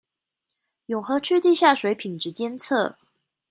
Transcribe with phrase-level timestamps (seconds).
[0.87, 2.95] 永和區地下水品質監測